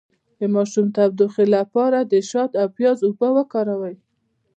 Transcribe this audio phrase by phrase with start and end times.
[0.39, 3.95] د ماشوم د ټوخي لپاره د شاتو او پیاز اوبه وکاروئ